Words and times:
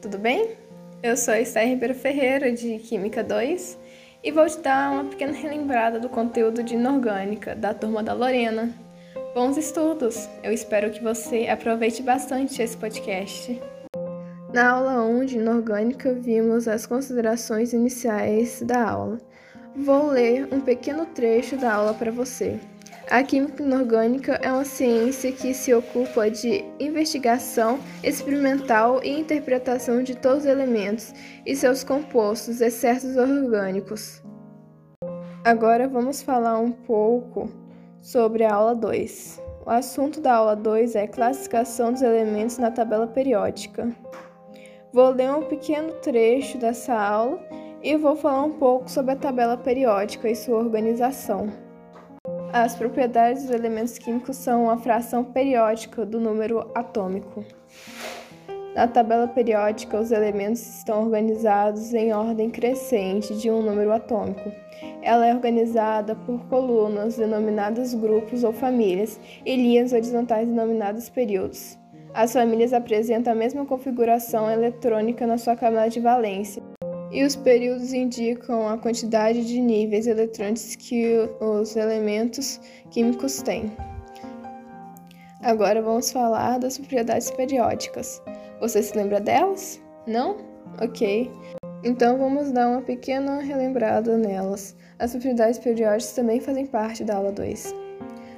tudo 0.00 0.16
bem? 0.16 0.56
Eu 1.02 1.14
sou 1.14 1.34
Esther 1.34 1.68
Ribeiro 1.68 1.94
Ferreira, 1.94 2.50
de 2.50 2.78
Química 2.78 3.22
2, 3.22 3.78
e 4.24 4.32
vou 4.32 4.46
te 4.46 4.58
dar 4.60 4.92
uma 4.92 5.04
pequena 5.04 5.32
relembrada 5.32 6.00
do 6.00 6.08
conteúdo 6.08 6.62
de 6.62 6.74
inorgânica 6.74 7.54
da 7.54 7.74
turma 7.74 8.02
da 8.02 8.14
Lorena. 8.14 8.72
Bons 9.34 9.58
estudos! 9.58 10.26
Eu 10.42 10.52
espero 10.52 10.90
que 10.90 11.02
você 11.02 11.48
aproveite 11.48 12.02
bastante 12.02 12.62
esse 12.62 12.76
podcast. 12.78 13.60
Na 14.54 14.70
aula 14.70 15.02
1 15.02 15.26
de 15.26 15.36
inorgânica, 15.36 16.14
vimos 16.14 16.66
as 16.66 16.86
considerações 16.86 17.74
iniciais 17.74 18.62
da 18.62 18.82
aula. 18.82 19.18
Vou 19.76 20.06
ler 20.06 20.48
um 20.50 20.60
pequeno 20.60 21.04
trecho 21.04 21.58
da 21.58 21.74
aula 21.74 21.92
para 21.92 22.10
você. 22.10 22.58
A 23.10 23.24
química 23.24 23.64
inorgânica 23.64 24.38
é 24.40 24.52
uma 24.52 24.64
ciência 24.64 25.32
que 25.32 25.52
se 25.52 25.74
ocupa 25.74 26.30
de 26.30 26.64
investigação 26.78 27.80
experimental 28.04 29.02
e 29.02 29.10
interpretação 29.10 30.00
de 30.00 30.14
todos 30.14 30.44
os 30.44 30.46
elementos 30.46 31.12
e 31.44 31.56
seus 31.56 31.82
compostos, 31.82 32.60
exceto 32.60 33.08
os 33.08 33.16
orgânicos. 33.16 34.22
Agora 35.44 35.88
vamos 35.88 36.22
falar 36.22 36.60
um 36.60 36.70
pouco 36.70 37.50
sobre 38.00 38.44
a 38.44 38.54
aula 38.54 38.76
2. 38.76 39.42
O 39.66 39.70
assunto 39.70 40.20
da 40.20 40.34
aula 40.34 40.54
2 40.54 40.94
é 40.94 41.08
classificação 41.08 41.92
dos 41.92 42.02
elementos 42.02 42.58
na 42.58 42.70
tabela 42.70 43.08
periódica. 43.08 43.88
Vou 44.92 45.08
ler 45.08 45.32
um 45.32 45.42
pequeno 45.42 45.94
trecho 45.94 46.58
dessa 46.58 46.94
aula 46.94 47.40
e 47.82 47.96
vou 47.96 48.14
falar 48.14 48.44
um 48.44 48.52
pouco 48.52 48.88
sobre 48.88 49.14
a 49.14 49.16
tabela 49.16 49.56
periódica 49.56 50.30
e 50.30 50.36
sua 50.36 50.60
organização. 50.60 51.69
As 52.52 52.74
propriedades 52.74 53.44
dos 53.44 53.52
elementos 53.52 53.96
químicos 53.96 54.36
são 54.36 54.68
a 54.68 54.76
fração 54.76 55.22
periódica 55.22 56.04
do 56.04 56.18
número 56.18 56.68
atômico. 56.74 57.44
Na 58.74 58.88
tabela 58.88 59.28
periódica, 59.28 60.00
os 60.00 60.10
elementos 60.10 60.60
estão 60.78 61.04
organizados 61.04 61.94
em 61.94 62.12
ordem 62.12 62.50
crescente 62.50 63.36
de 63.36 63.48
um 63.48 63.62
número 63.62 63.92
atômico. 63.92 64.50
Ela 65.00 65.28
é 65.28 65.34
organizada 65.34 66.16
por 66.16 66.40
colunas 66.46 67.16
denominadas 67.16 67.94
grupos 67.94 68.42
ou 68.42 68.52
famílias 68.52 69.20
e 69.46 69.54
linhas 69.54 69.92
horizontais 69.92 70.48
denominadas 70.48 71.08
períodos. 71.08 71.78
As 72.12 72.32
famílias 72.32 72.72
apresentam 72.72 73.32
a 73.32 73.36
mesma 73.36 73.64
configuração 73.64 74.50
eletrônica 74.50 75.24
na 75.24 75.38
sua 75.38 75.54
camada 75.54 75.88
de 75.88 76.00
valência 76.00 76.60
e 77.10 77.24
os 77.24 77.34
períodos 77.34 77.92
indicam 77.92 78.68
a 78.68 78.78
quantidade 78.78 79.44
de 79.44 79.60
níveis 79.60 80.06
eletrônicos 80.06 80.76
que 80.76 81.16
os 81.40 81.74
elementos 81.76 82.60
químicos 82.90 83.42
têm. 83.42 83.72
Agora 85.42 85.82
vamos 85.82 86.12
falar 86.12 86.58
das 86.58 86.78
propriedades 86.78 87.30
periódicas. 87.30 88.22
Você 88.60 88.82
se 88.82 88.96
lembra 88.96 89.20
delas? 89.20 89.80
Não? 90.06 90.36
Ok. 90.80 91.30
Então 91.82 92.18
vamos 92.18 92.52
dar 92.52 92.68
uma 92.68 92.82
pequena 92.82 93.40
relembrada 93.40 94.16
nelas. 94.16 94.76
As 94.98 95.12
propriedades 95.12 95.58
periódicas 95.58 96.12
também 96.12 96.40
fazem 96.40 96.66
parte 96.66 97.02
da 97.02 97.16
aula 97.16 97.32
2. 97.32 97.74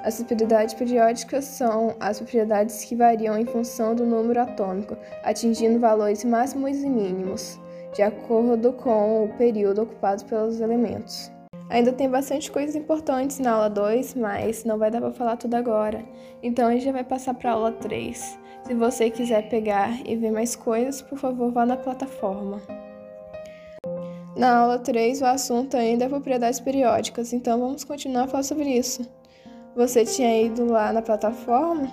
As 0.00 0.16
propriedades 0.16 0.74
periódicas 0.74 1.44
são 1.44 1.94
as 2.00 2.18
propriedades 2.18 2.84
que 2.84 2.96
variam 2.96 3.38
em 3.38 3.46
função 3.46 3.94
do 3.94 4.04
número 4.04 4.40
atômico, 4.40 4.96
atingindo 5.22 5.78
valores 5.78 6.24
máximos 6.24 6.78
e 6.78 6.88
mínimos 6.88 7.60
de 7.94 8.02
acordo 8.02 8.72
com 8.72 9.24
o 9.24 9.28
período 9.36 9.82
ocupado 9.82 10.24
pelos 10.24 10.60
elementos. 10.60 11.30
Ainda 11.70 11.92
tem 11.92 12.08
bastante 12.08 12.50
coisas 12.50 12.74
importantes 12.74 13.38
na 13.38 13.52
aula 13.52 13.68
2, 13.68 14.14
mas 14.14 14.64
não 14.64 14.78
vai 14.78 14.90
dar 14.90 15.00
para 15.00 15.12
falar 15.12 15.36
tudo 15.36 15.54
agora. 15.54 16.02
Então 16.42 16.68
a 16.68 16.72
gente 16.72 16.84
já 16.84 16.92
vai 16.92 17.04
passar 17.04 17.34
para 17.34 17.50
a 17.50 17.54
aula 17.54 17.72
3. 17.72 18.38
Se 18.66 18.74
você 18.74 19.10
quiser 19.10 19.48
pegar 19.48 20.00
e 20.06 20.16
ver 20.16 20.30
mais 20.30 20.56
coisas, 20.56 21.02
por 21.02 21.18
favor, 21.18 21.50
vá 21.52 21.66
na 21.66 21.76
plataforma. 21.76 22.60
Na 24.36 24.58
aula 24.58 24.78
3, 24.78 25.20
o 25.20 25.26
assunto 25.26 25.76
ainda 25.76 26.04
é 26.04 26.08
propriedades 26.08 26.60
periódicas, 26.60 27.32
então 27.32 27.58
vamos 27.58 27.82
continuar 27.84 28.24
a 28.24 28.28
falar 28.28 28.44
sobre 28.44 28.70
isso. 28.70 29.02
Você 29.74 30.04
tinha 30.04 30.42
ido 30.42 30.64
lá 30.64 30.92
na 30.92 31.02
plataforma? 31.02 31.90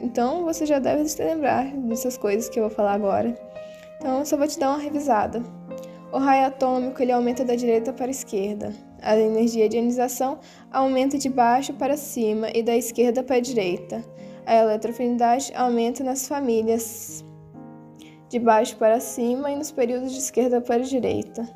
Então 0.00 0.44
você 0.44 0.64
já 0.64 0.78
deve 0.78 1.08
se 1.08 1.22
lembrar 1.22 1.66
dessas 1.66 2.16
coisas 2.16 2.48
que 2.48 2.58
eu 2.58 2.68
vou 2.68 2.70
falar 2.70 2.92
agora. 2.92 3.34
Então, 3.98 4.24
só 4.24 4.36
vou 4.36 4.46
te 4.46 4.58
dar 4.58 4.70
uma 4.70 4.78
revisada. 4.78 5.42
O 6.12 6.18
raio 6.18 6.46
atômico 6.46 7.02
ele 7.02 7.12
aumenta 7.12 7.44
da 7.44 7.54
direita 7.54 7.92
para 7.92 8.06
a 8.06 8.10
esquerda. 8.10 8.72
A 9.02 9.16
energia 9.16 9.68
de 9.68 9.76
ionização 9.76 10.38
aumenta 10.70 11.18
de 11.18 11.28
baixo 11.28 11.74
para 11.74 11.96
cima 11.96 12.48
e 12.54 12.62
da 12.62 12.76
esquerda 12.76 13.22
para 13.22 13.36
a 13.36 13.40
direita. 13.40 14.02
A 14.46 14.54
eletroafinidade 14.54 15.52
aumenta 15.54 16.02
nas 16.02 16.26
famílias 16.26 17.24
de 18.28 18.38
baixo 18.38 18.76
para 18.76 19.00
cima 19.00 19.50
e 19.50 19.56
nos 19.56 19.70
períodos 19.70 20.12
de 20.12 20.18
esquerda 20.18 20.60
para 20.60 20.76
a 20.76 20.86
direita. 20.86 21.46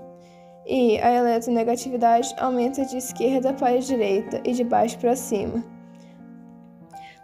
E 0.66 0.98
a 0.98 1.14
eletronegatividade 1.14 2.34
aumenta 2.38 2.84
de 2.84 2.96
esquerda 2.96 3.52
para 3.54 3.76
a 3.76 3.78
direita 3.78 4.40
e 4.44 4.52
de 4.52 4.64
baixo 4.64 4.98
para 4.98 5.16
cima. 5.16 5.64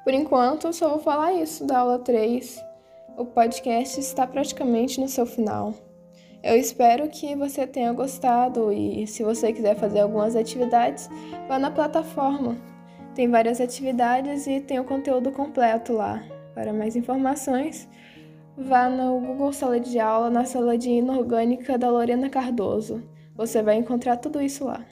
Por 0.03 0.15
enquanto, 0.15 0.73
só 0.73 0.89
vou 0.89 0.99
falar 0.99 1.35
isso 1.35 1.67
da 1.67 1.81
aula 1.81 1.99
3 1.99 2.68
o 3.19 3.27
podcast 3.27 3.99
está 3.99 4.25
praticamente 4.29 5.01
no 5.01 5.09
seu 5.09 5.27
final. 5.27 5.75
Eu 6.41 6.57
espero 6.57 7.09
que 7.09 7.35
você 7.35 7.67
tenha 7.67 7.93
gostado 7.93 8.73
e 8.73 9.09
se 9.09 9.25
você 9.25 9.53
quiser 9.53 9.75
fazer 9.75 10.01
algumas 10.01 10.37
atividades, 10.37 11.11
vá 11.49 11.59
na 11.59 11.69
plataforma. 11.69 12.57
Tem 13.17 13.29
várias 13.29 13.61
atividades 13.61 14.47
e 14.47 14.61
tem 14.61 14.79
o 14.79 14.85
conteúdo 14.85 15.33
completo 15.33 15.93
lá. 15.93 16.23
Para 16.55 16.73
mais 16.73 16.95
informações, 16.95 17.89
vá 18.57 18.89
no 18.89 19.19
Google 19.19 19.53
Sala 19.53 19.81
de 19.81 19.99
Aula, 19.99 20.31
na 20.31 20.45
sala 20.45 20.79
de 20.79 20.89
Inorgânica 20.89 21.77
da 21.77 21.91
Lorena 21.91 22.31
Cardoso. 22.31 23.03
Você 23.35 23.61
vai 23.63 23.75
encontrar 23.75 24.17
tudo 24.19 24.41
isso 24.41 24.65
lá. 24.65 24.87